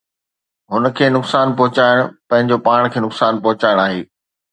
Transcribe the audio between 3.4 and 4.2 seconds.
پهچائڻ آهي.